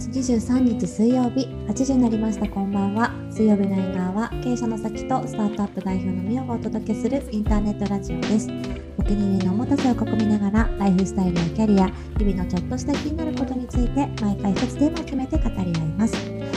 [0.00, 2.48] 月23日水曜日8時になりました。
[2.48, 3.10] こんばんは。
[3.30, 8.48] 水曜日の縁側は経営者の先とスタートアップ代表のみおがお届けするインターネットラジオです。
[8.96, 11.86] お気に入りのおもたせを囲みながらライフスタイルやキャリア
[12.16, 16.16] 日々のちょっとした気になることについて毎回一つテーマを決めて語り合います。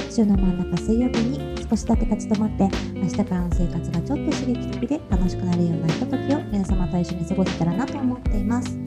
[0.09, 8.82] 週の真ん中水曜日に少しだけ立ち止まって明日からの生活がちょっと刺激的で楽しくなるようなひとときを皆様と一緒に過ごせたらなと思っています。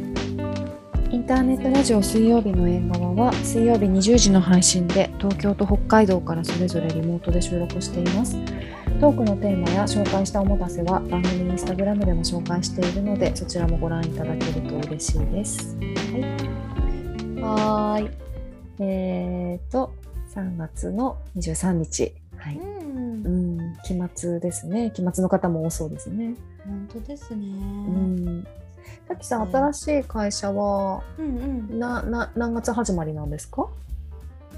[1.16, 8.36] インターネットラジオ水曜日の縁側は水曜日20時の配信で東京と北海道からそれぞれリモートで収録しています。
[9.00, 15.74] トークのテーマや紹介したおもたせは番組インスタグラムでも紹介しているのでそちらもご覧いただけると嬉しいです。
[15.78, 17.40] はい。
[17.40, 18.10] はーい。
[18.80, 19.94] えーと、
[20.34, 22.12] 3月の23日。
[22.36, 22.58] はい。
[22.58, 23.28] うんう
[23.62, 24.92] ん、期末ですね。
[24.94, 26.34] 期末の方も多そうですね。
[26.66, 28.46] 本当ですねうん。
[29.08, 31.26] さきさん、新しい会社はうん
[31.70, 33.68] うんなな何月始まりなんですか？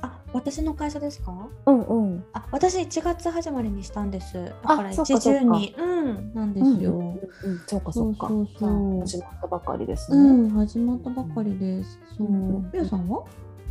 [0.00, 1.32] あ私の会社ですか？
[1.66, 2.24] うんうん。
[2.32, 7.18] あ私1月始まりにしたんですだあからそっかそっか一中にうんなんですよ、うんうん
[7.52, 8.28] うん、そうかそうか。
[8.28, 10.30] そうそう始まったばかりですうね。
[10.48, 11.98] ん、始まったばかりです。
[12.16, 12.30] そうう
[12.82, 12.88] ん。
[12.88, 13.24] さんは？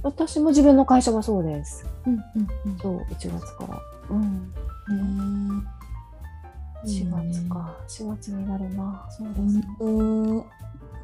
[0.04, 1.86] 私も自分の会社はそうです。
[2.06, 2.78] うんうんうん。
[2.78, 3.82] そう、1月から。
[4.12, 4.22] うん。
[5.52, 5.77] ねえ。
[6.86, 7.76] 4月か。
[7.88, 9.06] 4月になるな。
[9.10, 10.46] そうです本ね。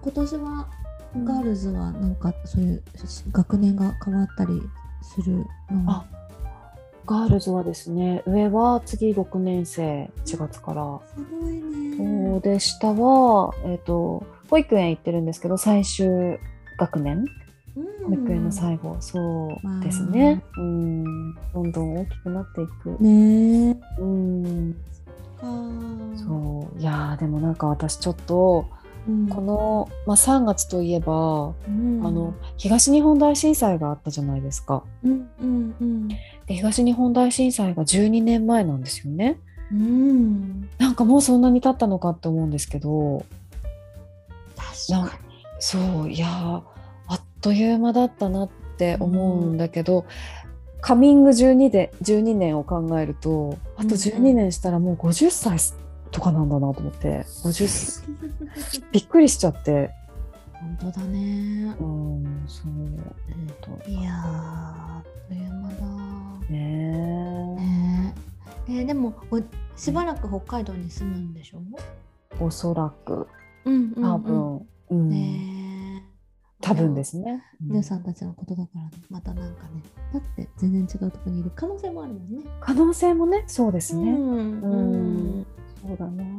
[0.04, 0.10] 当。
[0.10, 0.68] 今年は
[1.24, 2.84] ガールズはなんかそういう
[3.32, 4.62] 学年が変わったり
[5.02, 5.92] するの？
[5.92, 6.06] あ、
[7.06, 11.00] ガールズはですね、上は次6年生、4月から。
[11.16, 11.98] すごいね。
[12.32, 16.08] そうで、下は、えっ、と、保育園行ってるんですけど、最終
[16.78, 17.26] 学年？
[17.76, 20.44] うん保育園の最後、そうですね。
[20.58, 21.34] うん。
[21.54, 22.98] どんどん大きくなっていく。
[23.02, 23.82] ねえ。
[24.00, 24.76] うん。
[25.44, 26.18] か。
[26.18, 28.66] そういやーでもなんか私ちょっと
[29.08, 29.28] うん。
[29.28, 34.84] この、まあ、3月といえば、うんあの東日本大震災があったじゃないですか。
[35.04, 39.40] うんうんうんで東日本大震災が12年前なんですよね。
[39.72, 40.70] うん。
[40.78, 43.26] なんかもうそんなに経ったのかって思うんですけど
[44.56, 45.20] 確か
[45.60, 46.62] そういやー
[47.08, 50.06] あっという間だったなって思うんだけど、
[50.86, 55.58] カミング12で12年を考えるとあと12年したらもう50歳
[56.12, 58.04] とかなんだなと思って50に。
[58.92, 59.92] びっくりしちゃって。
[60.80, 61.74] 本当だね。
[61.80, 62.72] うん、そう、
[63.66, 65.76] 本いやー、あっという間だ。
[66.50, 66.54] 当。
[66.54, 68.16] ねね
[68.68, 69.40] ええーでもお
[69.78, 71.62] しばらく北海道に住むんでしょ？
[72.40, 73.28] え、おそらく、
[73.66, 75.63] うんうん、多分、うん、ねえ
[76.64, 77.44] 多分ですね。
[77.62, 79.82] りゅうさんたちのことだからねまたなんかね
[80.14, 82.44] だって全然違うところにいる可能性もあるもんね。
[82.62, 84.12] 可能性もね、そうですね。
[84.12, 84.76] んう
[85.42, 85.46] ん
[85.86, 86.12] そうだな。
[86.24, 86.34] ね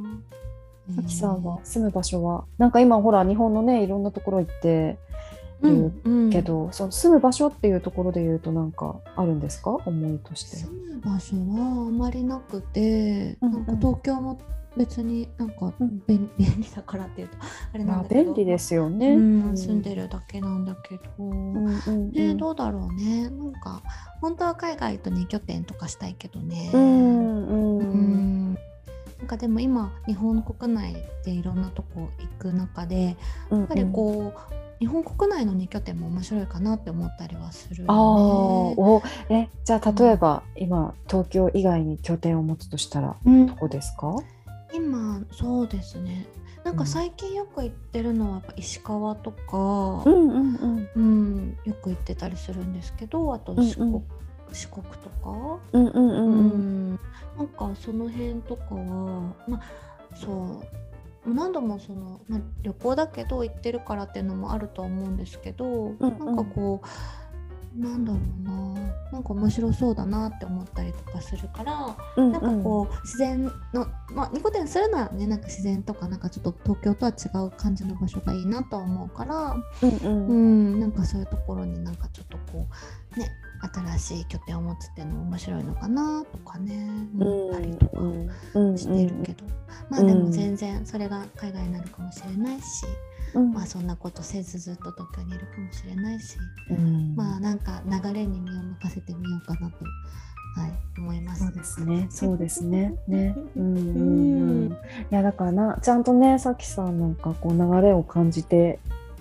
[0.96, 4.98] さきさんは住む場所は、なんか今ほら日本のねいろんなところ行って
[5.62, 9.70] うんうんけど、その住む場所っていうところで言うとなんかあるんですか？
[9.84, 10.56] 思いとして。
[10.56, 14.38] 住む場所はあまりなくて、うんうんなんか東京も
[14.76, 16.02] 別になんかうん。
[16.06, 17.36] 便便利だからっていうと
[17.74, 19.08] あれなまあんだけど、便利ですよね。
[19.14, 19.20] う
[19.52, 22.10] ん、住んでるだけなんだけど、うんうんうん。
[22.12, 23.28] ね、どうだろうね。
[23.30, 23.82] なんか
[24.20, 27.78] 本当は海外と2拠点とかしたいけどね、うんうん。
[27.78, 28.54] うん。
[29.18, 33.16] なんかでも今日本国内でいろんなとこ行く中で
[33.50, 37.86] うんやっぱりこう、日本国内の2拠点も面白いかなって思ったりはするよね。
[37.88, 43.46] ああ、おえじゃあ例えば、今東京以外に拠点を持つとしたらうん。
[43.46, 44.14] どこですか？
[44.74, 46.26] 今そうですね。
[46.64, 50.88] なんか最近よく行ってるのはやっぱ石川とか、んうんうん。
[50.96, 54.04] うんよく行ってたりするんですけどあと四国,、うんうん。
[54.52, 56.94] 四国とか、うんうんううん。
[56.94, 57.00] ん。
[57.36, 59.60] なんかその辺とかはまあ
[60.16, 60.60] そ
[61.24, 65.98] う何度もその、まあ、旅行だけど行ってるからっていうのもあるとは思うんですけど、うん。
[66.00, 80.26] なんかこうなんだろうななんか面白そうだなって思ったりとかするから、うんなんかこう自然のまあニコテンするならねなんか自然とかなんかちょっと東京とは違う感じの場所がいいなとは思うから、うんうん。
[80.28, 82.66] ううんん、なんかそういうところになんかちょっとこ
[83.16, 83.30] うね
[83.72, 86.86] 新しい拠点を持つっていうのも面白いのかなとかね
[87.18, 88.00] 思ったりとか
[88.54, 88.78] うん。
[88.78, 89.44] してるけど、
[89.88, 92.84] まあでも全然それが海外になるかもしれないし、
[93.34, 96.36] うんまあそんなことせずずっと東京にいるかもしれないし、
[96.70, 99.84] うんまあなんか流れに身を任せてみようかなと、
[100.60, 101.44] はい、思います。
[101.44, 102.06] そうですね。
[102.10, 102.94] そうですね。
[103.08, 103.36] ね。
[103.56, 103.80] うんう
[104.68, 104.72] ん。
[104.72, 104.74] い
[105.10, 108.78] やだからなちゃんとねさきさんなんかこう流れを感じて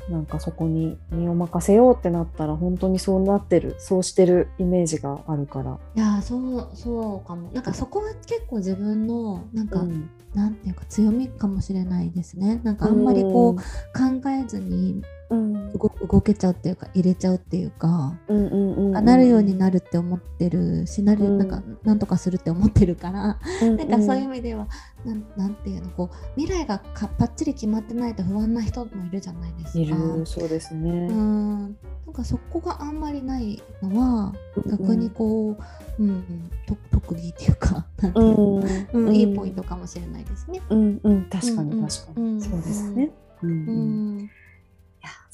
[0.10, 5.80] なんかそこに身を任せようってなったら本当にそうなってるそうしてるイメージがあるから。
[5.96, 10.10] いやーそうそうかもなんかそこは結構自分のなんか、なん
[10.54, 12.60] ていうか強みかもしれないですね。
[12.64, 15.04] なんかあんまりこう、考えずに
[15.34, 15.74] うん。
[15.74, 21.38] 動動けちゃうっていうか入れちゃうっていうか、うんうんうんあなるようになるって思ってるしなる、うん。
[21.38, 24.68] なんかなんとかするって思ってるから、うんなんかそういう意味では
[25.06, 29.80] なんなんていうのこう未来がかぱっちり決まってないと不安な人もいるじゃないですか。
[29.80, 30.90] いるそうですね。
[30.90, 31.78] うん。
[32.06, 34.34] なんかそこがあんまりないのは
[34.70, 35.58] 逆にこ
[36.00, 38.64] う、うんと特技っていうかなんていうの
[38.94, 40.62] うんいいポイントかもしれないですね。
[40.70, 41.26] うんうん。
[41.26, 41.88] 確かにうんうん。
[41.88, 43.12] 確かに、うんそうですね。
[43.42, 44.30] うんううん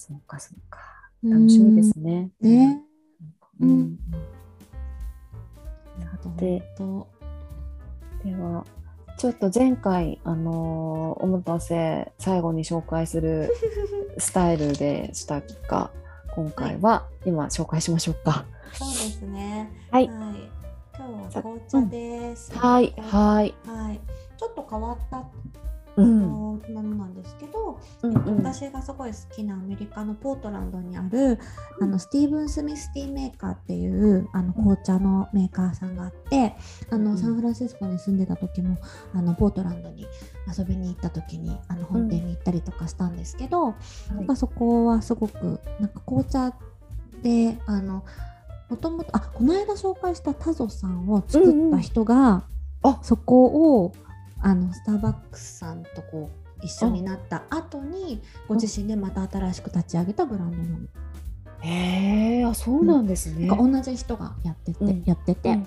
[0.09, 0.79] そうかそうか
[1.23, 2.31] 楽しみですね。
[2.41, 2.81] ね。
[3.59, 3.99] ううんん
[6.01, 6.63] あで
[8.33, 8.65] は
[9.17, 13.49] ちょっと前回あのーおもたせ最後に紹介する
[14.17, 15.91] スタイルでしたが
[16.35, 18.45] 今回は今紹介しましょうか。
[18.73, 19.71] そうですね。
[19.91, 20.33] はい今
[21.29, 22.51] 日は紅茶です。
[22.57, 23.53] はいはい。
[23.65, 23.99] はい。
[24.37, 25.23] ちょっと変わった
[26.05, 27.09] のものなん。
[27.21, 28.11] ですけど、うん。
[28.13, 31.37] えっと私がすごい好きなアメリカのポートランドにある、
[31.81, 36.55] あのスティーブン・スミスティーメーカーっていうあの紅茶のメーカーさんがあって
[36.89, 37.17] あの、うん。
[37.17, 38.77] サンフランシスコに住んでた時も
[39.13, 40.07] あのポートランドに
[40.57, 43.75] 遊びに行った時にあの本店に行ったりとかしたんですけど、
[44.13, 46.53] なんかそこはすごくなんか紅茶
[47.21, 48.05] であの
[48.69, 52.45] もともとあこの間紹介したタゾさんを作った人が、
[52.83, 52.99] あ。
[53.01, 53.45] そこ
[53.83, 53.93] を
[54.41, 56.29] あのスターバックスさんとこ
[56.61, 60.87] う一緒になった後にご自身でまた新しく立ち上げたブランドなの。
[61.61, 63.47] へえあそうなんですね。
[63.47, 65.03] なんか同じ人がやってて、うん。
[65.05, 65.59] やってて、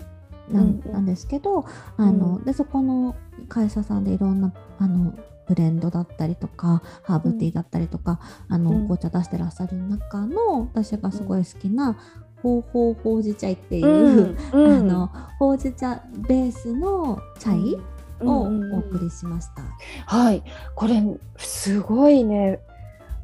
[0.51, 0.55] うん。
[0.55, 1.65] なんなんですけど
[1.97, 2.45] あの、うん。
[2.45, 3.15] でそこの
[3.49, 5.15] 会社さんでいろんなあの
[5.47, 8.89] ブレンドだったりとかハーブティーだったりとか、あのうん。
[8.89, 11.97] 紅茶出してらっしゃる中の私がすごい好きな、
[12.43, 17.79] ほうほうほうじ茶っていう、あのほうじ茶ベースのチャイ
[18.23, 18.75] をうんうんうん。
[18.75, 19.63] お送りしました。
[20.07, 20.43] はい、
[20.75, 21.03] これ
[21.37, 22.61] すごいね。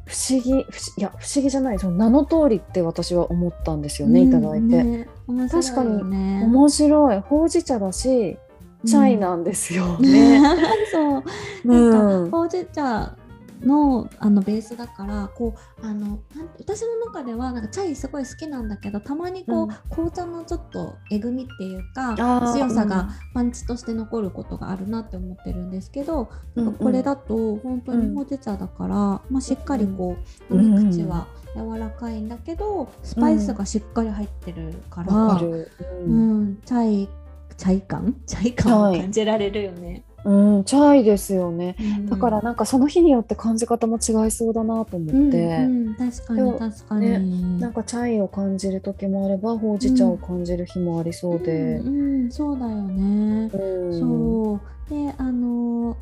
[0.05, 0.63] 不思議不思
[0.97, 1.77] いや不思議じゃない。
[1.79, 5.07] その名の通りって私は思ったんですよね、いただいて、ね。
[5.27, 6.43] 面白いよね。
[6.45, 7.19] 面白い。
[7.19, 8.37] ほうじ茶だし
[8.85, 10.41] チャイなんですよね。
[10.91, 11.23] そう。
[11.65, 12.31] うんなん。
[12.31, 13.15] かほうじ茶
[13.61, 16.19] のあのベースだからこうあの
[16.59, 19.69] 私の中ではなんかチャイすごい好きなんだけどたまにこう、うん。
[19.89, 22.15] 紅茶のちょっとえぐみっていうか
[22.53, 28.95] 強さがパンチとして残ることがあるなって思ってるんですけど、うんなんかこれだと本当にほうじ茶だから、
[29.29, 30.15] まあ、しっかりこ
[30.49, 35.67] う、うん飲み口は柔らかいんだけどスパイスがしっかり入ってるから、う
[36.05, 36.43] うん。
[36.51, 37.09] ん、チャイ
[37.57, 38.15] チャイ感？
[38.25, 40.03] チャイ感を感じられるよね。
[40.25, 41.75] うん、チャイですよね。
[41.79, 42.09] うん。
[42.09, 51.77] だからなんかその日によって感じ方も違いそうだなと思って、うんうん、確かに確かに、なんかチャイを感じる時もあればほうじ茶を感じる日もありそうで。
[51.77, 53.99] う、んうんそうだよね、うん。
[53.99, 54.89] そう。
[54.89, 55.97] であの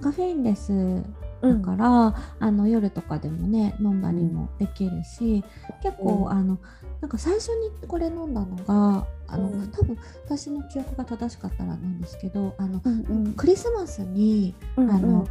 [0.00, 1.62] カフェインレスうん。
[1.62, 5.44] だから、あの夜とかでもね飲んだりもできるし、
[5.82, 6.30] 結構、うん。
[6.30, 6.58] あの
[7.02, 9.68] なんか最初にこれ飲んだのがあの、うん。
[9.72, 13.32] 多分私の記憶が正しかったらなんですけどあの、うんうん。
[13.34, 15.26] クリスマスにうんあの、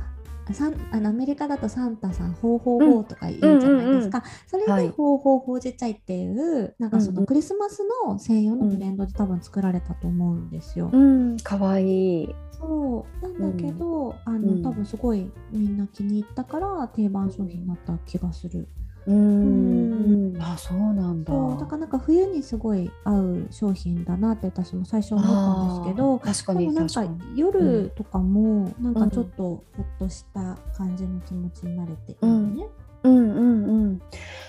[0.51, 4.87] サンあのアメリカだとサンタさん「ほうほうほう」とか言うじゃないですか、それはい。
[4.87, 7.21] で「ほうほうほうじ茶い」っていうなんかそうんうん。
[7.21, 10.89] のクリスマスの専用のブレンドで多分作られたと思うんですよ。
[10.91, 12.35] うん、かわいい。
[12.51, 13.23] そう。
[13.23, 14.61] なんだけど、あのうん。
[14.61, 18.67] 多分すごいみんな気に入ったから定番商品になった気がする。
[19.07, 21.33] うん、あ、そうなんだ。
[21.33, 27.05] そうだからなんか冬にすごい合う商品だなって私も最初思ったんですけど確かにでもなんか。
[27.35, 32.67] 夜とかもなんかちょっとほっとした感じの気持ちになれていいよね。
[33.03, 34.01] うんうんうん。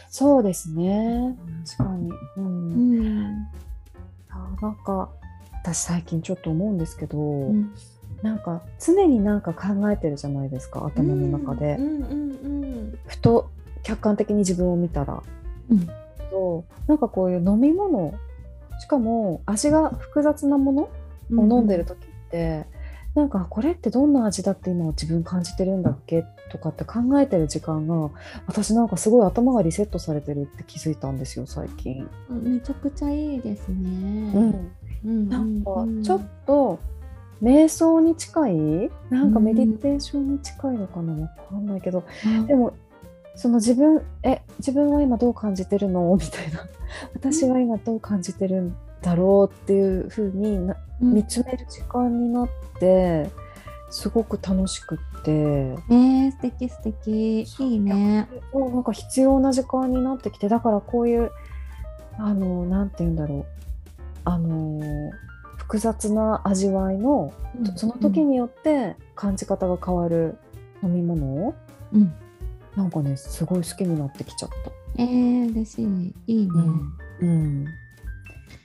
[0.08, 1.36] そうですね。
[1.78, 2.10] 確かに。
[2.10, 2.14] う。
[2.36, 3.48] うんん
[4.28, 5.10] あなんか
[5.62, 7.72] 私最近ちょっと思うんですけど、うん
[8.22, 12.14] なんか常になんか考えてるじゃないですか頭の中で、うんうんう
[12.94, 13.50] んふと
[13.82, 15.22] 客観的に自分を見たら。
[15.70, 15.88] うん。
[16.86, 18.14] なんかこういう飲み物。
[18.80, 20.88] しかも味が複雑なもの
[21.30, 22.66] うんを飲んでる時って、
[23.14, 28.10] なんかこれってどんな味だって今自分感じてるんだっけとかって考えてる時間が
[28.46, 32.08] 私なんかすごい頭がリセットされてるって気づいたんですよ最近。
[32.30, 34.32] めちゃくちゃいいですね。
[34.34, 34.72] うん。
[35.04, 36.02] うんなんかうん。
[36.02, 36.80] ちょっと
[37.42, 38.90] 瞑想に近い？
[39.10, 41.12] なんかメディテーションに近いのかな？
[41.12, 42.04] わかんないけど、
[42.42, 42.72] あでも
[43.34, 46.14] その自分え自分は今どう感じてるの？
[46.16, 46.60] みたいな。
[47.14, 51.14] 私は今どう感じてるんだろうっていう風になうん。
[51.14, 52.48] 見つめる時間になっ
[52.78, 53.30] て
[53.90, 55.30] すごく楽しくって。
[55.30, 57.42] えー、素敵素敵。
[57.42, 58.28] いいね。
[58.52, 61.30] もうなんか必要な時間になってきてだからこういう
[62.18, 63.44] あのなんて言うんだろう。
[64.24, 65.10] あの
[65.56, 67.32] 複雑な味わいの
[67.76, 70.36] その時によって感じ方が変わる
[70.82, 71.54] 飲み物
[71.92, 72.14] うん
[72.76, 75.02] なんかねすごい好きになってきちゃった。
[75.02, 76.14] えー、嬉しい。
[76.26, 76.50] いいね。
[76.54, 77.64] うん、うん、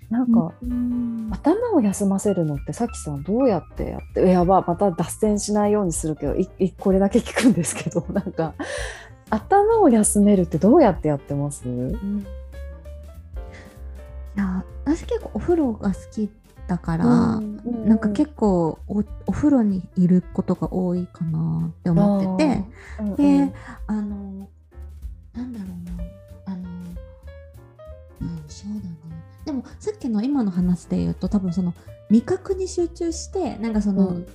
[0.10, 8.54] なんか、うん頭を休ませるのってさきさんどうやってやってやばまた脱線しないようにするけどいいこれだけ聞くんですけど なんか
[9.30, 11.68] 頭を休めるってどうやってやってます？
[11.68, 12.20] うん
[14.36, 16.30] いや私結構お風呂が好き
[16.68, 22.64] だから、うんうんなんか結構おお風呂にいることが多いかなって思ってて、
[23.00, 23.16] うんうん。
[23.48, 23.54] で
[23.88, 24.50] あの
[25.34, 26.70] なんだろうなあの
[28.22, 29.24] うんそうだね。
[29.46, 31.74] でもさっきの今の話で言うと多分その
[32.10, 34.28] 味覚に集中してなんかその、うん。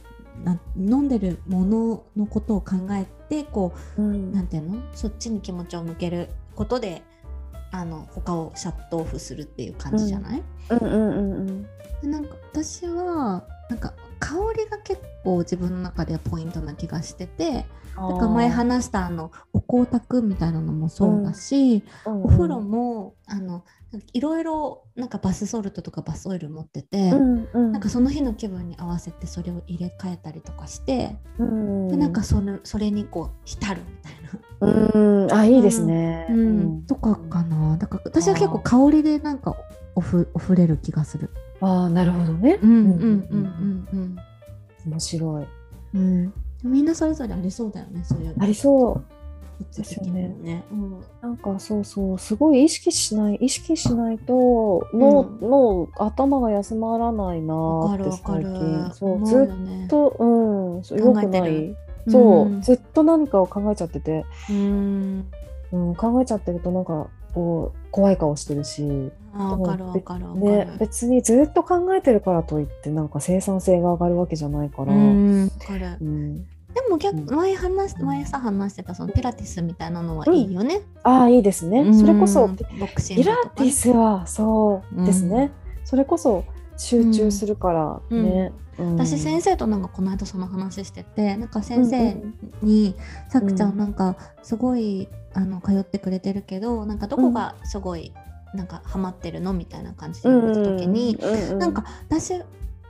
[0.44, 4.32] な飲んでるもののことを考えてこううん。
[4.32, 4.82] なんていうの？
[4.94, 7.02] そっちに気持ちを向けることで
[7.72, 11.62] あの他をシャットオフするっていう感じじゃない、うんうんうんうん。
[11.62, 11.68] で
[12.08, 23.64] なんか私はなんか香りが結構自分の中ではポイントな気がしててなんか前話したあのお香炊くみたいなのもそうだし、お風呂もあの
[24.14, 27.72] いろいろなんかバスソルトとかバスオイル持ってて、うんうん。
[27.72, 31.88] なんかその日の気分に合わせてそれを入れ替えたりとかして、うん。
[31.88, 34.12] でなんかそれそれにこう浸るみたい
[34.60, 35.32] な、うん。
[35.32, 36.28] あいいですね。
[36.30, 36.86] うん。
[36.86, 37.76] とかかな。
[37.76, 39.54] だから私は結構香りでなんか
[39.94, 41.28] おふおふれる気がする。
[41.62, 42.58] ああなるほどね。
[42.62, 44.16] うんうんうんうん
[44.86, 45.46] 面白い。
[45.94, 46.32] うん
[46.64, 46.72] うん。
[46.72, 49.04] みんなそれぞれありそうだよねそういうのありそう。
[49.76, 50.28] ですよね。
[50.42, 57.54] ねうんなんかそうそうすごい意識しない意識しないと脳、うん脳頭が休まらないな
[57.94, 58.90] ってるわかる最近。
[58.92, 61.76] そう思ずっとうんそうよくない。
[62.08, 65.26] そう、うんずっと何かを考えちゃってて、うん。
[65.70, 70.40] うん、考えちゃってるとなんかこう怖い顔してるし、あわかるわかるわかる。
[70.40, 74.92] ね、別にずっと考えてるからといってなんか生産性が上がるわけじゃないから。
[74.92, 75.96] うんわかる。
[76.00, 76.44] うん。
[76.74, 77.26] でも逆うん。
[77.26, 80.80] 前話し前さ話してたそのピラティスみたいなのはいいよね。
[81.02, 81.98] ああいいですね、うん。
[81.98, 85.50] それこそボクシングピラティスはそうですね、
[85.84, 86.44] それこそ
[86.76, 88.96] 集中するからね、うん。
[88.96, 92.16] 私先生となんかこの間その話しててなんか先生
[92.62, 92.94] に
[93.28, 98.12] 「さくちゃんなんかすごいあの通ってくれてるけどなんかどこがすごい
[98.54, 102.34] なんかハマってるの?」みたいな感じで言われた時に、うんなんか私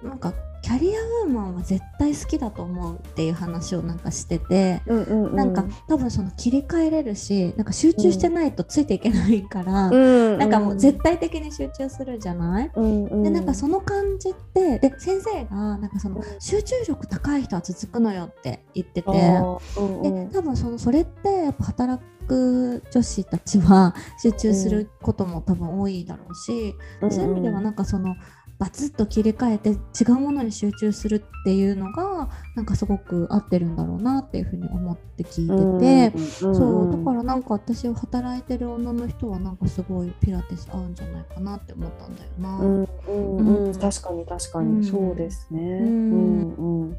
[0.03, 0.33] なんか
[0.63, 4.81] キャリアウーマンは絶対好きだと思うっていう話をなんかしてて。
[4.87, 16.23] うんうんうん、なんか多分その切り替えれるしなんか集中してないとついていけないから、うんなんかもう絶対的に集中するじゃない、うんうん、でなんかその感じってで先生がなんかそのうん。
[16.41, 20.31] 集中力高い人は続くのよって言ってて、うんうでん。
[20.31, 26.75] 多分そのそれってやっぱ働く女子たちは集中することも多分多いだろうし、
[27.11, 28.15] そういう意味ではなんかその
[28.63, 36.19] バツッと切り替えて違うものに集中するっていうのがなんかすごく合ってるんだろうなっていうふうに思って聞いてて。
[36.39, 42.59] そうだからなんか私は働いてる女の人はなんかすごいピラティス合うんじゃないかなって思ったんだよな。
[42.61, 43.67] うんうんうん。
[43.67, 43.75] うん。
[43.75, 44.81] 確かに確かうん。
[44.81, 45.81] にそうですね。
[45.81, 45.83] ん。
[45.83, 46.97] うんうん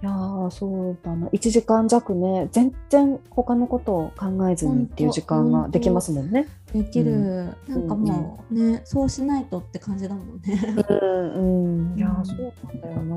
[0.00, 6.46] いやーそうだな1時間弱ね全然他のことを考えずにっていう時間ができますもんね。
[6.72, 10.84] できる、うんなんかもうね、そうしないとって感じだもんね。
[10.88, 13.16] うんうんいやうんーそうなんだよな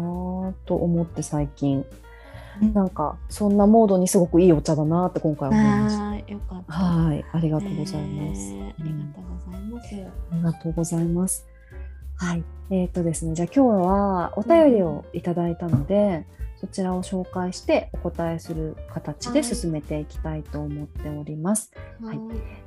[0.50, 1.86] ーと思って最近
[2.64, 6.10] うんなんかそんなモードにすごくいいお茶だなーって今回思いました。
[6.10, 6.74] あーよかった。
[6.74, 8.54] はいありがとうございます。
[8.54, 9.96] ねありがとうございます。
[10.32, 11.48] ありがとうございます。
[12.16, 12.44] はい。
[12.70, 16.26] えっ、とですね、じゃあ今日はお便りをいただいたので、
[16.62, 21.72] そちらを紹介してお答えする形で進めていきたいと思っております。
[22.00, 22.24] はいは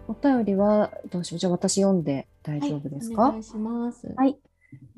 [0.09, 1.39] お便りはどうしよう。
[1.39, 3.29] じゃあ私読んで大丈夫ですか？
[3.29, 4.13] お願いします。
[4.17, 4.37] はい。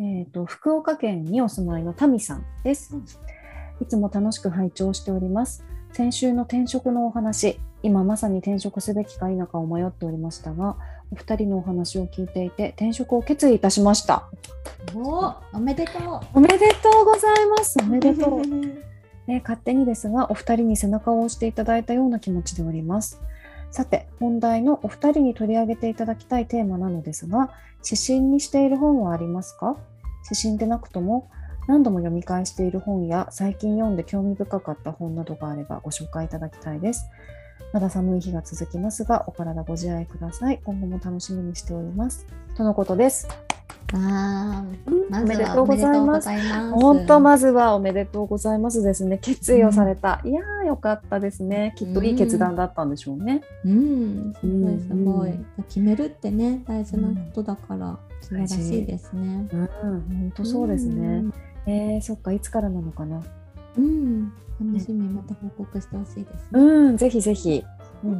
[0.00, 2.96] えっ、と、福岡県にお住まいのタミさんです。
[3.82, 5.62] いつも楽しく拝聴しております。
[5.92, 10.76] 先週の転職のお話、今まさに転職すべきか否かを迷っておりましたが、
[11.12, 14.28] お二人のお話を聞いていて転職を決意いたしました。
[14.94, 16.20] おおめでとう。
[16.34, 17.76] おめでとうございます。
[17.82, 18.42] おめでとう。
[19.26, 23.20] ね、勝手にですが、お二人に背中を押していただいたような気持ちでおります。
[23.70, 27.50] さて、本題のお二人に取り上げていただきたいテーマなのですが、
[27.84, 29.76] 指針にしている本はありますか？
[30.24, 31.28] 指針でなくとも、
[31.68, 37.06] 何度も読み返している本や最近読んで興味深かった本などがあればご紹介いただきたいです。
[37.72, 40.60] まだ寒い日が続きますが、お体ご自愛ください。
[40.64, 42.26] 今後も楽しみにしております。
[42.56, 43.28] とのことです。
[43.92, 46.28] あーまおずはめでとうございます。
[46.28, 49.18] おめでとうございます本当まずはおめでとうございますですね。
[49.18, 50.20] 決意をされた。
[50.24, 51.72] いやーよかったですね。
[51.76, 53.42] きっといい決断だったんでしょうね。
[53.64, 59.48] うん、すごいすごい、うん決めるってね大事なことだから素晴らしいですね。
[59.52, 61.24] うん、本当そうですね。
[61.66, 63.20] えー、そっかいつからなのかな？
[63.76, 66.60] うん、うん、楽しみまた報告してほしいですね。
[66.60, 67.64] うん、ぜひぜひ。
[68.04, 68.18] うん、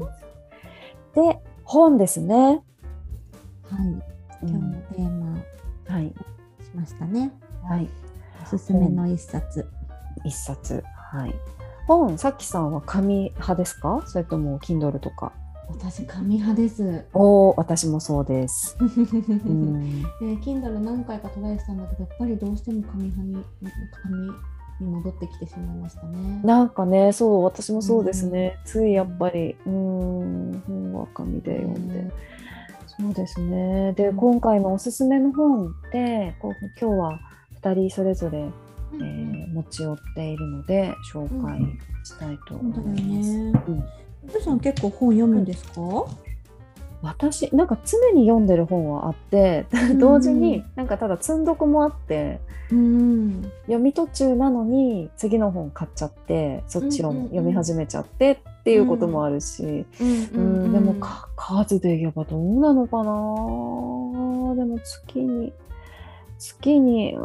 [1.15, 2.37] で本ですね。
[2.37, 4.03] はい、う
[4.43, 5.16] 今日のんテーマ
[5.97, 6.09] はい
[6.63, 7.33] しましたね。
[7.67, 7.89] はい
[8.43, 9.67] おすすめの一冊。
[10.25, 11.35] 一冊はい。
[11.87, 14.03] 本さっきさんは紙派ですか？
[14.07, 15.33] それとも Kindle とか？
[15.69, 17.07] 私紙派です。
[17.15, 18.77] おお私もそうです。
[18.81, 20.07] うんで
[20.43, 23.45] Kindle 何回かトライしたんだけどやっぱりどうしても紙派に
[24.03, 24.27] 紙
[24.81, 26.41] に戻ってきてしまいましたね。
[26.45, 28.59] なんかねそう私もそうですね。
[28.67, 31.99] ついやっぱりうん本は紙で読んで。
[32.01, 32.13] うん
[32.99, 33.93] そうですね。
[33.93, 37.21] で、うん今回のおすすめの本で、こう今日は
[37.63, 41.61] 2人それぞれ、うんえー持ち寄っているので、紹介
[42.05, 43.39] したいと思います。
[43.39, 43.63] ね。
[43.69, 43.85] うん
[44.29, 45.81] ゆうさん結構本読むんですか？
[47.03, 52.41] 私、なんか常に読んでる本はあって、ん同時になんかただ積んどくもあって、
[52.73, 53.43] うん。
[53.67, 60.09] 読み途中なのに次の本買っちゃって、そっちをうんうんうん読み始めちゃってっていうこともあるし、うん。
[60.35, 63.05] うん、でもか数で言えばどうなのかな。
[64.57, 65.53] でも月に
[66.37, 67.17] 月に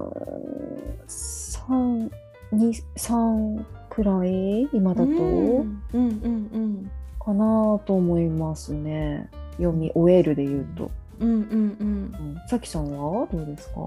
[1.07, 2.11] 3
[2.53, 4.69] 2 3くらい？
[4.71, 5.81] 今だと、うん。
[5.93, 5.99] うん。
[5.99, 6.91] うん。
[7.19, 9.27] かなと思いますね。
[9.57, 11.29] 読み終えるで言うと、うん。
[11.29, 11.39] うん。
[11.39, 11.47] うん。
[11.49, 13.79] うん、さきさんはどうですか？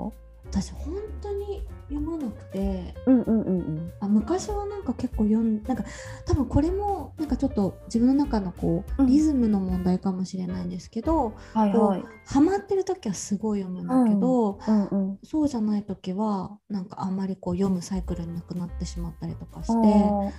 [0.50, 0.92] 私本
[1.22, 3.92] 当に読まなくてうんうんうんうん。
[4.00, 5.84] あ昔はなんか結構読んなんか
[6.26, 9.06] 多分これもなんかちょっと自分の中のこう、うん。
[9.06, 12.02] リズムの問題かもしれないんですけどはいはい。
[12.26, 19.74] ハマってる時はすごい読むんだけど、うんうんそうじゃない時はなんかあんまりこう読むサイクルになくなってしまったりとかして。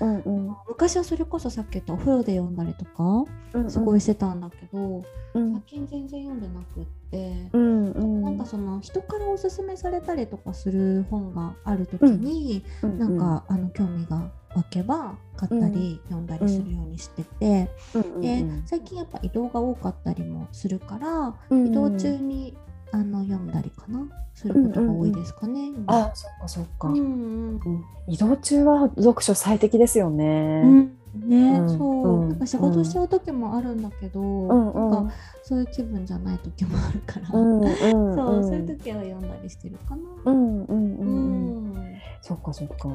[0.01, 0.55] うんうん。
[0.67, 3.69] 昔はそれこそさっき言ったお風呂で読んだりとかうん。
[3.69, 5.53] すごいしてたんだけど、うん。
[5.53, 8.21] 最近全然読んでなくって、うんうん。
[8.21, 12.99] なんかその人からおすすめされたりとかする本がある時に、うん。
[12.99, 18.01] なんかあの興味が湧けば買ったり読んだりするようにしてて、うん。
[18.01, 18.63] うんでうん。
[18.65, 21.67] 最近やっぱ移動が多かったりもするから、うん。
[21.67, 22.57] 移動中に
[22.91, 25.67] あの読んだりかなすることが多いですかね。
[25.67, 25.83] 今。
[25.87, 27.59] あそっかそっか、うんうん。
[27.63, 27.85] うん。
[28.07, 30.61] 移動中は読書最適ですよね。
[30.63, 34.23] うんね、うんそう、うんなんか仕事しちゃう時もあるんだけど、う
[34.53, 37.69] んうんなんかそういう気分じゃない時もあるから、うんうん
[38.15, 40.01] そう、うんそういう時は読んだりしてるかな。
[40.25, 41.75] うんうんうん
[42.21, 42.89] そっかそっか。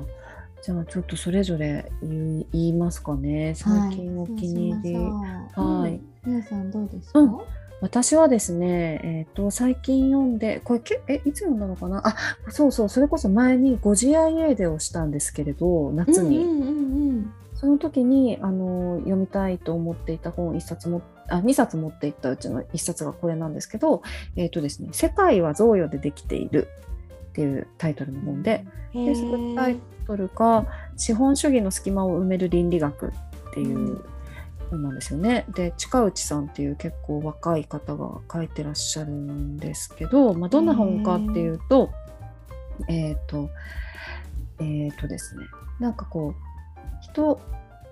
[0.62, 3.54] じゃあちょっとそれぞれ言い言いますかね。
[3.54, 4.94] 最近お気に入り。
[4.94, 5.60] はい。
[5.82, 7.20] はいみやさんどうですか？
[7.20, 7.38] うん
[7.82, 12.06] 私はですね、えっ、と最近読んでこれけえいつ読んだのかな？
[12.06, 12.14] あ
[12.50, 16.40] そうそうそれこそ前にご自愛家出をしたんですけれど夏に。
[16.40, 24.02] うんうんうんその時にあの読みたいと思っていた本一冊もあ2冊持っていったうちの1冊がこれなんですけど、
[24.34, 26.68] えっ、とですね「世界は贈与でできている」
[27.28, 29.04] っていうタイトルの本で、うん。
[29.04, 30.64] でそのタイトルが
[30.96, 33.08] 「資本主義の隙間を埋める倫理学」
[33.50, 34.06] っていう
[34.70, 35.44] 本なんですよね。
[35.54, 41.90] で近内さんっていう結構若い方が書いてらっしゃるんですけど、まあ、どんな本かっていうと
[42.88, 43.50] えっ、と
[44.60, 45.44] えっ、とですね
[45.78, 46.49] なんかこう
[47.12, 47.40] 人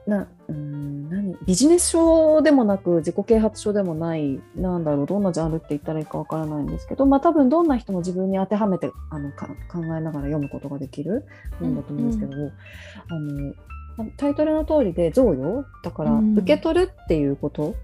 [0.06, 1.36] なうーん何？
[1.46, 11.26] ビジネス書でもなく自己啓発書でもないなんだろうどんなジャンルって言ったらいいかわからないんですけど、まあ、多分どんな人も自分に当てはめてあのか考えながら読むことができる
[11.60, 12.32] 本だと思うんですけど、
[13.08, 13.18] あ
[14.02, 15.66] のタイトルの通りで贈与？
[15.82, 17.74] だからうん受け取るっていうこと、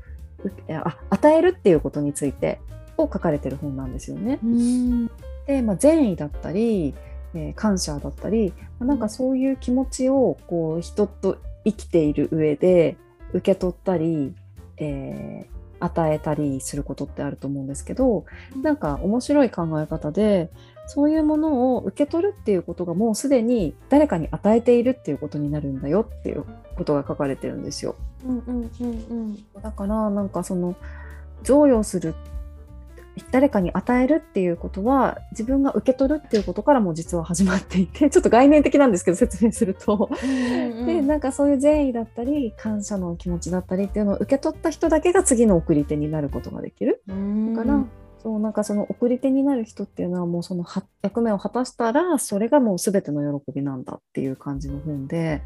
[0.44, 2.60] うあ与えるっていうことについて
[2.96, 4.38] を書かれてる本なんですよね。
[4.42, 5.10] うん。
[5.46, 6.94] で、まあ、善意だったり、
[7.34, 12.96] えー感謝だったり、まあなんかそういう気持ちをこう人と生きている上で
[13.32, 14.34] 受け取ったり、
[14.78, 18.24] えー与えたりすることってあると思うんですけど
[18.62, 20.50] なんか面白い考え方で
[20.86, 26.44] そういうものを受け取るっていうことがもうすでに誰かに与えているっていうことになるんだよっていう
[26.76, 27.96] ことが書かれてるんですよ。
[28.24, 28.70] うんうん
[29.10, 30.74] うんだからなんかその
[31.42, 32.14] 贈与する
[33.30, 40.10] 誰かに与えるっていうことは自分が受け取るっていうことからも実は始まっていて ちょっと概念的なんですけど説明すると。
[40.22, 40.86] うん。
[40.86, 47.02] でなんかそういう善意だったり感謝の気持ちだったりっていうのを受け取った人だけが次の送り手になることができる。
[47.08, 47.84] うんだから、
[48.18, 55.42] そうなんかその送り手になる人っていうのはもうそのは役目を果たしたらそれがもう全ての喜びなんだっていう感じの本で。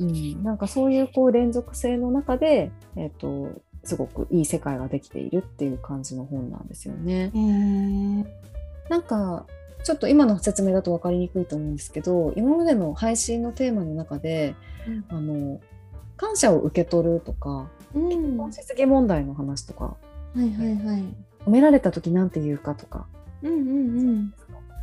[0.00, 3.50] うん、なんかそういうこう連続性の中で、えっと
[3.84, 7.30] すごくいい世界ができているっていう感じの本なんですよね。
[7.34, 8.24] へー
[8.88, 9.46] なんか
[9.82, 14.54] ちょっと今の説明だと分かりにくいと思うんですけど今までの配信のテーマの中で、
[15.08, 15.60] あの
[16.16, 19.96] 感謝を受け取るとかうん本質疑問題の話とかは
[20.36, 21.04] いはいはい。
[21.46, 23.06] 褒められた時なんて言うかとか
[23.42, 23.62] うんうんう
[24.12, 24.34] ん。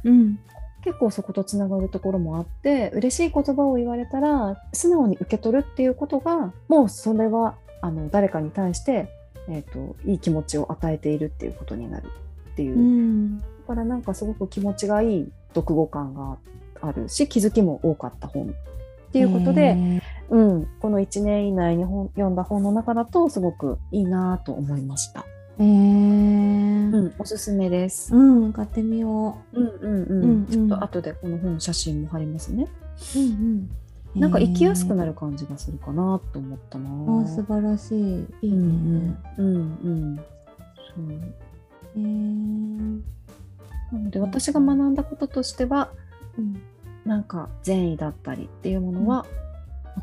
[0.04, 0.40] うん。
[0.84, 9.10] 結構そことつながるところもあって嬉しい言葉を言われたら素直に受け取るっていうことがもうそれはあの誰かに対して、
[9.50, 12.06] えー、といい気持ちを与えているっていうことになる
[12.52, 16.38] っていう、うんだからなんかすごく気持ちがいい読後感が
[16.82, 25.26] あるし気づきも多かった本っていうことで、へうん、この1年以内に本読んだ本の中だとすごくいいなと思いました。
[25.60, 28.16] ーへーうん、おすすめです。
[28.16, 30.04] うん、買ってみようんうんうん。
[30.06, 32.68] うんうんちょっと後でこの本の写真も貼りますね。
[33.16, 33.20] う。
[33.20, 33.70] うんうん。
[34.16, 35.12] なんか生きやすくなる。
[35.12, 36.90] る感じがするかなと思ったな。
[36.90, 37.92] あー、素晴らし
[38.42, 38.48] い。
[38.48, 39.18] いいうんね。
[39.38, 40.16] うんうんうん。
[40.18, 40.24] そ
[41.02, 41.12] う。
[41.96, 43.02] へー
[43.92, 45.92] なので私が学んだこととしては、
[46.38, 46.62] うん
[47.04, 49.26] なんか善意だったりっていうものは、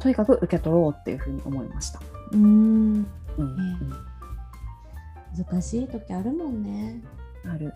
[0.01, 2.01] とにかく受け取ろうっていうふうに思いました。
[2.33, 3.07] うん。
[3.37, 3.93] うん
[5.37, 7.01] 難しい時あるもんね。
[7.45, 7.73] うん、ある。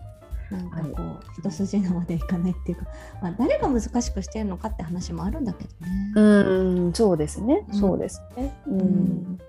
[0.53, 2.85] なんかこう、一筋縄でいかないっていうか、
[3.21, 6.13] まあ、誰が難しくしてるのかって話もあるんだけどね。
[6.15, 7.65] うん、そうですね。
[7.69, 8.53] うんそうですね。
[8.67, 9.39] ううんん。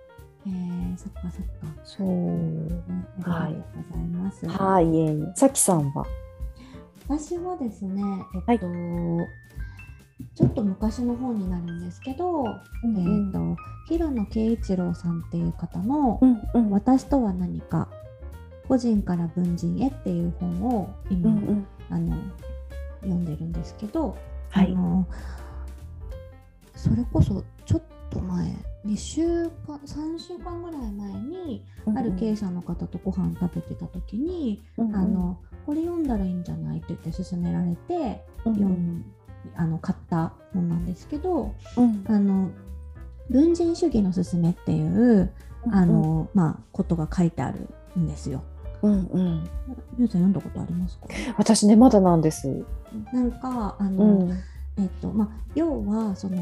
[0.47, 0.51] へ
[0.95, 1.81] え、そっかそっか。
[1.85, 2.07] そう。
[2.09, 2.83] ね
[3.25, 4.47] ありがとうございます。
[4.47, 5.33] はい、いえいえ。
[5.37, 6.05] さきさんは？
[7.07, 8.03] 私はですね、
[8.49, 8.67] えっと、
[10.35, 12.51] ちょっと昔の本になるんですけど、え
[13.29, 13.57] っと、
[13.89, 17.89] 平野啓一郎さんっていう方のうんうん「私とは何か
[18.69, 21.67] 個人から文人へ」っていう本を今、うんうん。
[21.91, 22.17] あの
[23.01, 24.17] 読んでるんですけど、
[24.51, 24.73] はい。
[24.73, 25.07] あの
[26.75, 28.55] それこそちょっと前
[28.87, 29.23] 2週
[29.67, 31.65] 間3週間ぐらい前に
[31.97, 39.05] ある経営者の方とご飯食べてた時に、うんあのこれ読んだらいいんじゃないって言って勧められてうん読ん
[39.57, 42.05] あの買った本なんですけどうん。
[42.07, 42.51] あの
[43.31, 45.33] 文人主義の勧めっていう
[45.73, 48.45] あの、まあ、ことが書いてあるんですよ。
[48.89, 49.49] うんうん。
[49.99, 51.09] ゆうさん読んだことありますか？
[51.39, 52.65] 私ねまだなんです。
[53.13, 54.31] なんかあうの、ん。
[54.79, 56.37] えっとまあ、要はその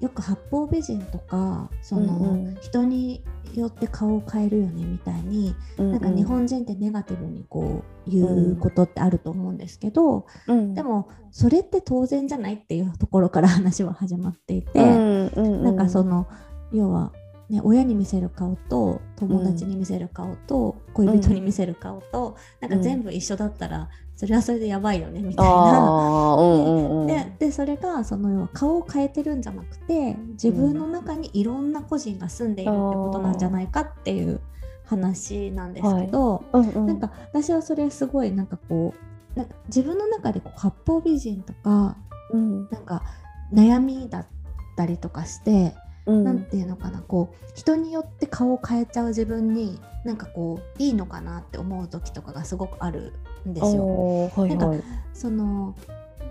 [0.00, 2.56] よく八方美人とかその、うんうん。
[2.60, 3.22] 人に
[3.54, 10.74] よって顔を変えるよねみたいに、なんか日本人ってネガティブにこう言うことってあると思うんですけど、うん。
[10.74, 15.62] でもそれって当然じゃないっていうところから話は始まっていて、うんうん。
[15.64, 16.26] なんかその
[16.72, 17.12] 要は、
[17.52, 26.36] ね、親に見せる顔と友達に見せる顔と、恋人に見せる顔と、なんか全部一緒だったら、それはそれでやばいよねみたいな。
[27.38, 34.40] ででそれがその要は顔を変えてるんじゃなくて自分の中にいろんな個人が住んでいるってことなんじゃないかっていう
[34.84, 36.86] 話なんですけど、うんうん。
[36.86, 38.94] なんか私はそれすごいなんかこ
[39.36, 41.96] うなんか自分の中でこう八方美人とか
[42.32, 42.68] うん。
[42.70, 43.02] なんか
[43.52, 44.26] 悩みだっ
[44.76, 45.74] たりとかして、
[46.06, 46.24] うん。
[46.24, 53.12] なんていうのかなこう人によって顔を変えちゃう自分になんかこういいのかなって思う時とかがすごくある
[53.48, 54.30] んですよ。
[54.34, 54.82] はいはい。
[55.12, 55.76] その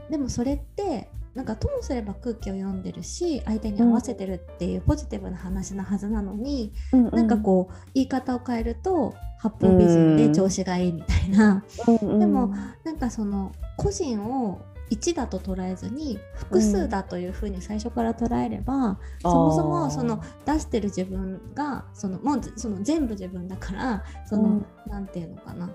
[0.10, 12.20] でもそれってなんかともすれば空気を読んでるし相手に合わせてるっていうポジティブな話なはずなのに、なんかこう言い方を変えると八方美人で調子がいいみたいな、うんうん。
[12.20, 12.54] でも
[12.84, 14.60] なんかその個人を
[14.92, 24.66] 1だと捉えずに複数だというふうに最初から捉えれば、そもそもその出してる自分がそのもうその全部自分だからその、うん。
[24.88, 25.70] なんていうのかな。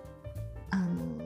[0.70, 1.16] あの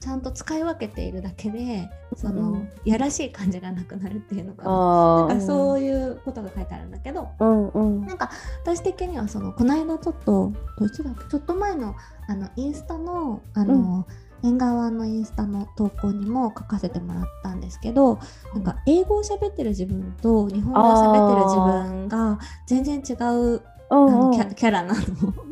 [0.00, 4.70] ちゃんと使い分けているだけでその、うんやらしい感じがなくなるっていうのかな。
[4.70, 8.06] あなんかそういいうことが書いてあるんだけど、うんうん。
[8.06, 8.30] なんか
[8.64, 11.24] 私的にはそのこの間ちょっとどいつだっけ？
[11.30, 11.94] ちょっと前の
[12.28, 14.06] あのインスタのあの、
[14.44, 18.18] 縁側のインスタの投稿にも書かせてもらったんですけど、
[18.52, 25.04] なんか英語を喋ってる自分と日本語を喋ってる自分が全然違うあのキャラなの。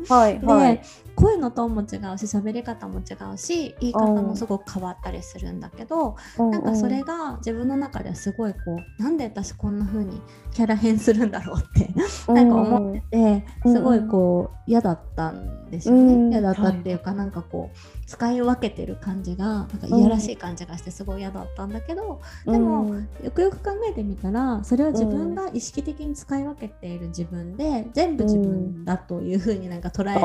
[0.07, 0.83] はいはいで
[1.15, 8.59] 声のトーンも違うし喋り方も違うし言い方もすごく変わったりするんだけど、なんかそれが自分の中ではすごいこ
[8.99, 10.21] うなんで私こんな風に
[10.51, 11.93] キャラ変するんだろうって
[12.31, 13.73] なんか思っててうん。
[13.73, 16.31] すごいこう嫌だったんですよね、うん。
[16.31, 30.21] 嫌だったっていうか、なんかこう使い分けてる感じがなんかいやらしい感じがしてすごい嫌だったんだけど、でもうんよくよく考えてみたらそれは自分が意識的に使い分けている自分で、全部自分だという風になんか捉えれて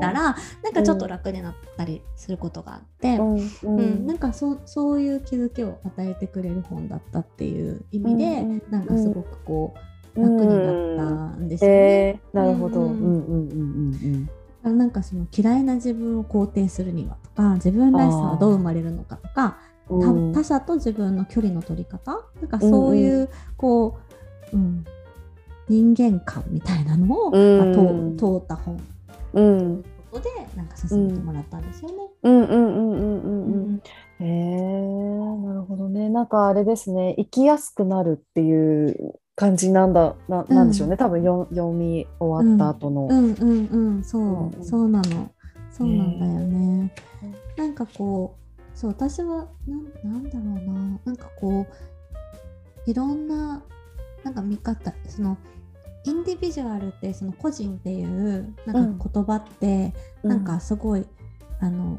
[0.00, 0.23] たら、
[0.62, 3.16] なんかちょっと楽になったりすることがあって。
[3.16, 3.50] うん。
[3.62, 4.06] うん。
[4.06, 8.50] なんかそそういう気づきを与えてくれる本だったっていう意味で、うん。
[8.50, 8.62] うん。
[8.70, 9.74] なんかすごくこ
[10.16, 11.76] う、楽になったんですよね。
[11.76, 12.36] えー。
[12.36, 12.80] なるほど。
[12.80, 14.28] ううんんうんうん。
[14.64, 14.78] うん。
[14.78, 19.58] なんかその嫌いな自分を肯定するにはとか自分らしさはどう生まれるのかとか
[19.90, 20.32] うん。
[20.32, 23.98] 他者と自分の距離の取り方なんかそういう、こ
[24.52, 24.84] う、うん、
[25.68, 27.58] 人間観みたいなのを、うん。
[27.58, 28.82] まあ通通った本
[30.14, 31.94] ことでなんか進めてもらったんですよね。
[32.22, 33.52] うんうんうんうんうんうん。
[33.52, 33.82] うん
[34.20, 36.08] へえなるほどね。
[36.08, 43.08] なんかあれですね、生きやすくなるっていう感じなんだななんでしょうね、多分よ読み終わった後の。
[43.10, 44.22] うんうんうんそう、
[44.56, 45.30] うんそうなの。
[45.72, 51.00] そうなんだよね、うんなんかこうそう私はなんなんだろうな。
[51.04, 51.66] なんかこ
[52.86, 53.62] ういろんな
[54.22, 55.36] なんか見方その
[56.04, 61.06] インディビジュアルってその個人っていうなんか言葉って、なんかすごい
[61.60, 61.98] あの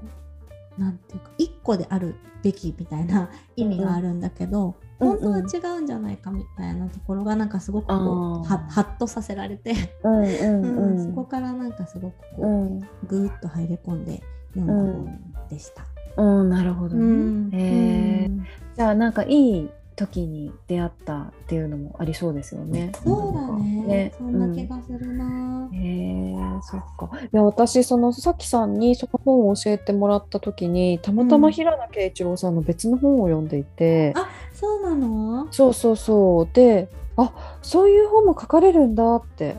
[0.77, 10.95] なんていうか一個であるべきみたいな意味があるんだけど、うん本当は違うんじゃないかみたいなところがなんかすごくこうはハッとさせられて、うんううん。
[10.95, 12.79] んそこからなんかすごくこう、うん。
[13.05, 15.85] ぐーっと入り込んで読んだ本でした。
[16.15, 17.01] うん、なるほどね。
[17.01, 17.49] うん。
[17.53, 18.29] へー。
[18.29, 18.45] うん。
[18.73, 22.91] じゃあなんかいい時に出会ったっていうのもありそうですよね。
[23.03, 25.69] そうだねねそんな気がするな。
[25.73, 27.09] へえそっか。
[27.21, 35.47] いや私そのさきさんにその本を教えてもらった時にたまたま平野啓一郎さんの別の本を読んでいて、あそうなの？
[35.51, 39.57] そうそうそうであそういう本も書かれるんだって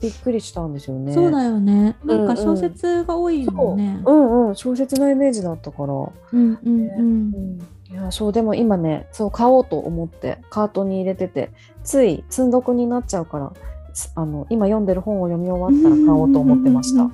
[0.00, 1.14] びっくりしたんですよね。
[1.14, 1.96] そうだよね。
[2.04, 4.02] なんかうんうん小説が多いもんね。
[4.04, 5.92] うんうん小説のイメージだったから。
[5.94, 7.58] うんうんうん。
[7.92, 11.50] いやそうでも今ねそう買おうと思ってカートに入れてて
[11.84, 13.52] つい積んどくになっちゃうから
[13.92, 17.04] すあの今読んでる本を読み終わったら買おうと思ってました。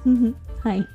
[0.69, 0.87] はい。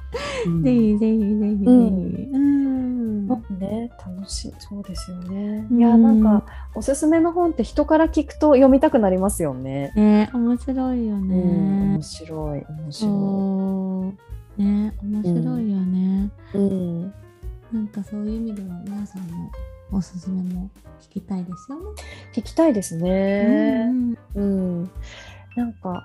[0.45, 1.67] うんぜひぜひぜひぜひ。
[1.67, 3.27] うん。
[3.27, 5.67] 本ね楽しいそうですよね。
[5.69, 9.91] うんいやなんかおすすめの本って人から聞くと読みたくなりますよね。
[9.95, 11.35] ね面白いようん、ね
[11.95, 12.01] 面。
[12.01, 14.13] 白い面白そ
[14.57, 14.61] う。
[14.61, 16.31] ね面白いよね。
[16.53, 16.57] い。
[16.57, 17.13] うん
[17.73, 19.49] なんかそういう意味では皆さんの
[19.93, 20.69] おすすめも
[21.01, 21.85] 聞きたいですよね。
[22.33, 23.85] 聞きたいですうね。
[23.85, 24.83] んうん、
[25.55, 26.03] なんか、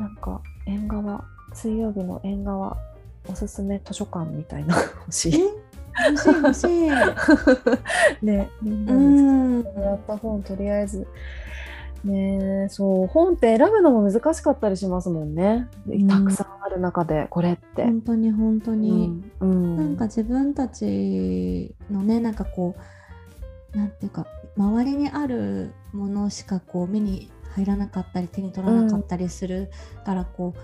[0.00, 2.76] なんか、縁側、水曜日の縁側、
[3.28, 4.74] おすすめ図書館みたいな
[5.06, 5.40] 欲しい。
[6.06, 6.90] 欲しい欲しい。
[8.24, 9.62] ね、みんうなでん。
[9.62, 11.06] もらった本、とりあえず。
[12.04, 15.68] ねえそう、本って選ぶのも難しかったりしますもんね。
[15.88, 17.84] うんたくさんある中で、これって。
[17.84, 19.22] 本当に本当に。
[19.40, 22.74] うん、うんなんか自分たちのねなんかこ
[23.74, 29.70] うなんていうか周りにあるものしかこう目に入らなかったり手に取らなかったりする
[30.04, 30.54] からこ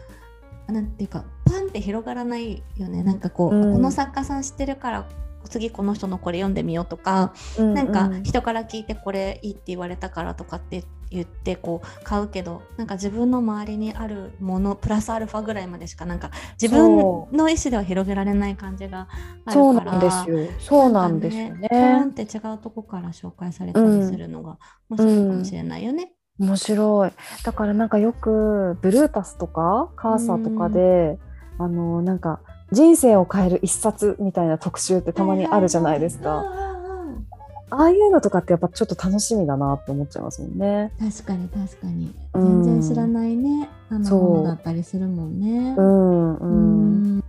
[0.68, 5.08] う、なんていうかパンって広がらないよねなんかこう、うんこの作家さん知ってるから
[5.44, 19.08] 次この人のこれ読んでみようとか、うなんかう人から聞いてこれいいって言われたからとかって言ってこう買うけどなんか自分の周りにあるものプラスアルファぐらいまでしかなんか自分その意思では広げられない感じが
[19.44, 20.48] あそうるからなんですよ。
[20.58, 21.68] そうなんですよね。
[21.70, 24.58] ポーンって違うとこから紹介されたりするのが
[24.90, 26.12] 面白いかもしれないよね。
[26.38, 31.18] 面白いだからなんかよくブルータスとかカーサーとかで、
[31.58, 32.40] あのなんか
[32.70, 36.77] 人生を変える一冊みたいな特集ってたまにあるじゃないですか、うんうんうん
[37.70, 40.92] ああいうのとかってやっぱちょっと楽しみだなって思っちゃいますもんね。
[40.98, 42.14] 確かに確かに。
[42.34, 42.62] うん。
[42.64, 45.74] 全然知らないね、あのそうものだったりするもんね。
[45.76, 45.82] う。
[45.82, 47.22] んううん、んい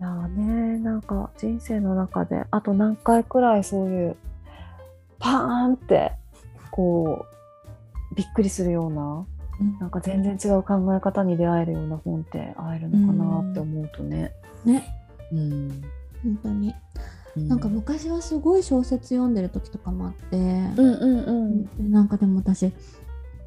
[0.00, 4.16] やーねなんか人生の中であと何回くらいそういう
[5.18, 6.12] パーンって
[6.70, 7.24] こ
[8.12, 9.26] うびっくりするような
[9.80, 14.32] なんか全然違う考え方に出会えるような本って会えるのかなって思うとね。
[14.64, 14.84] ね。
[15.32, 15.82] うん。
[16.22, 16.74] 本当に
[17.36, 21.64] うんなんか昔はすごい小説読んでる時とかもあって、うんうんうん。
[21.64, 22.72] でなんかでも私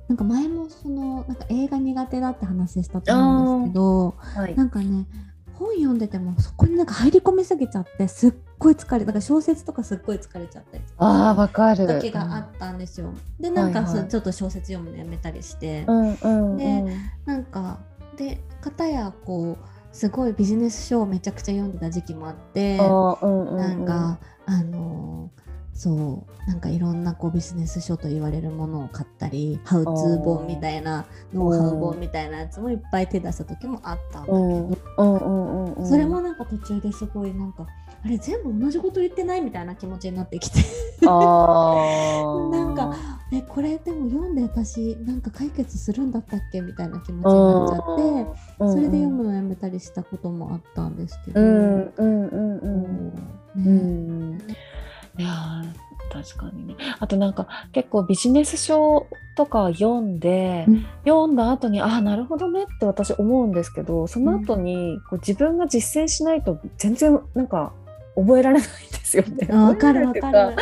[0.07, 4.55] なんか前もそのなんか映画苦手だって話したと思うんですけどはい。
[4.55, 5.05] なんかね
[5.53, 11.85] 本読んでてもそこになんか入り込みすぎちゃってすっごい疲れなんか小説とかすっごい疲れちゃったりとああかわかる。
[11.99, 13.13] 時があったんですよ。
[13.39, 16.57] でなんかはいはいちょっと小説読むのやめたりして、うんうんうん。
[16.57, 16.85] で
[17.25, 17.79] なんか
[18.15, 22.77] で片やこうすごいビジネス書をめちゃくちゃ読んでた時期もあって。
[22.77, 23.57] うんうんうん。
[23.57, 25.49] なんか、あのー
[25.79, 35.87] そうなんかいろんなこうビジネス書と言われるものを買ったりハウツー本みたいなノウハウ本みたいなやつもいっぱい手出した時もあったんだけど、うんうんうんうんうん。
[35.87, 37.65] それもなんか途中ですごいなんか
[38.03, 40.59] あれ全部同じこと言ってないみたいな気持ちになってきて。
[41.05, 42.95] なんか
[43.31, 48.39] えこれでも読んで私なんか解決するんだったっけみたいな気持ちになっちゃって。
[48.59, 52.61] うん、それで読むのやめたりしたこともあったんですけど、うんうんうんう。
[53.55, 54.37] うんうねん。
[55.17, 56.75] いやー確かにね。
[56.99, 67.73] あとなんか結構ビジネス書とか読んで、うん読んだ後にああなるほどねって私思うんですけどその後にこう自分が実践しないと全然なんか
[68.21, 69.47] 覚えられないんですよね。
[69.51, 70.55] あわかるわかる。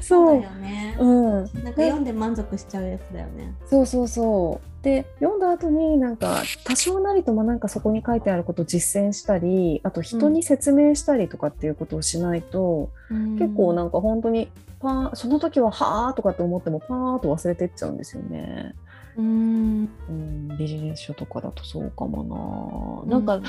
[0.00, 0.96] そうだよね。
[1.00, 3.54] うん、なんか読んで満足しちゃうやつだよね。
[3.66, 12.90] そうそうそうで読んだ後になんか多少なりともなんかそこに書いてあることを実践したりあと人に説明したりとかっていうことをしないと、
[13.38, 14.48] 結構なんか本当に
[14.80, 18.74] パーその時ははあとかって思ってもパーッと忘れてっちゃうんですよね。
[19.18, 23.18] うんうん、ビジネス書とかだとそうかもな。
[23.18, 23.40] なんか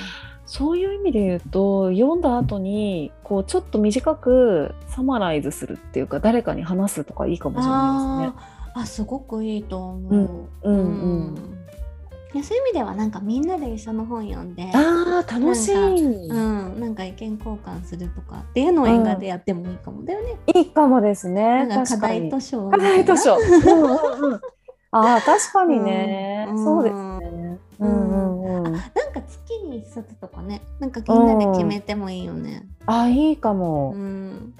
[0.47, 8.43] そういう意味で言うと読んだ後にこうちょっと短くサマライズするっていうか誰かに話すとかいいかもしれないですね。
[8.73, 10.49] あすごくいいと思う。
[10.63, 11.55] うんうんうん
[12.31, 20.37] いやそういう意味ではなんかみんなで一緒の本読んで、あー楽しい、うん、なんか意見交換するとかっていうのを映画でやってもいいかもだよね。
[20.53, 21.65] いいかもですね。
[21.65, 22.07] なんか課。
[22.07, 23.35] 題図書課題図書。
[23.35, 24.41] みうんうんうん
[24.91, 26.63] ああ確かにね、うん。
[26.63, 27.59] そうですね。
[27.79, 28.33] うん。
[28.35, 30.61] うんななんか月に一冊とかね。
[30.79, 32.67] なんかみんなで決めてもいいよね。
[32.85, 33.93] あいいかも。
[33.95, 34.53] うん。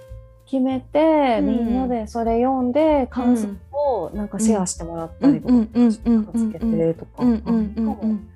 [0.45, 1.47] 決めて、うん。
[1.47, 5.61] みんなでそれ読んで感想をなんかシェアしてもらったりとか、うん。
[5.61, 8.29] うんうんうんつけてとか、うんうんうんうん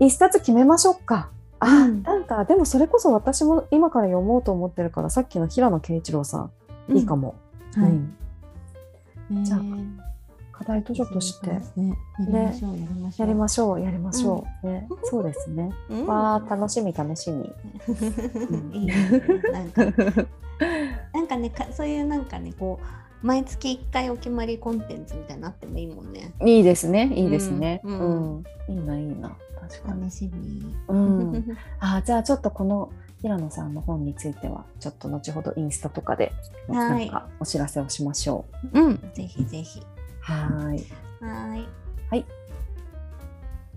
[0.00, 1.30] 一冊決めましょうか。
[1.60, 2.02] あ、うん。
[2.02, 6.48] なんかでもそれこそ私も今から読もうと思ってるからさっきの平野啓一郎さ
[6.88, 7.36] ん、いいかも。
[7.74, 7.92] はい
[9.44, 9.60] じゃあ
[10.62, 11.98] 課題図書としてですね
[13.18, 14.66] やりましょうやりましょう。
[14.66, 15.70] ね、そうですね。
[15.90, 17.52] うんわあ楽しみ楽しみ。
[18.72, 18.94] いいね
[19.52, 19.84] なんか
[21.12, 22.78] なんかねかそういうなんかねこ
[23.22, 26.32] う毎月1回お決まりコンテンツみたいになってもいいもんね。
[26.44, 27.80] いいですねいいですね。
[27.84, 30.00] ううんん、いいないいな確かに。
[30.00, 30.74] 楽しみ。
[30.88, 36.32] うん、 あじゃあちょっとこの平野さんの本についてはちょっと後ほどインスタとかで
[36.68, 38.44] はないんかお知らせをしましょ
[38.74, 38.80] う。
[38.80, 39.80] うん、ぜひぜひ。
[40.22, 41.24] はい。
[41.24, 41.68] はーい。
[42.10, 42.26] はい。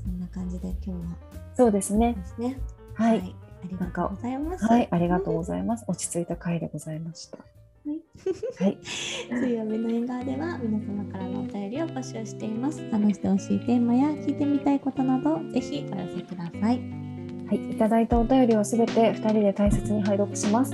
[0.04, 1.18] そんな感じで今日は
[1.56, 2.26] そうですねで。
[2.26, 2.60] すね。
[2.94, 3.36] はい。
[3.64, 4.66] ありがとうございます。
[4.66, 5.86] はい、ありがとうございます。
[5.88, 7.38] 落ち着いた回でございました。
[7.38, 8.78] はい。
[8.84, 12.88] 水曜日の縁側では皆様からのお便りを募集しています。
[12.92, 17.05] 話してほしいテーマや聞いてみたいことなどぜひお寄せください。
[17.48, 20.72] はい、いただいたお便りはすべて2人で大切に拝読します。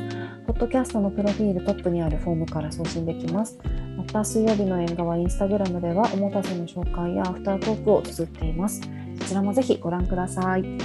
[0.47, 3.59] ポッドキャストのプロフィールトップにあるフォームから送信できます。
[3.97, 8.81] また水曜日の縁側インスタグラムではおもたせの紹介やアフタートークを綴っています。
[9.19, 10.45] そちらもぜひご覧ください。
[10.45, 10.61] はい。
[10.61, 10.77] では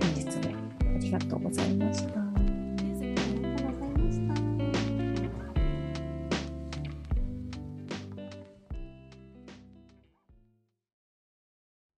[0.00, 0.32] 本日も
[0.94, 2.17] ありがとうございました。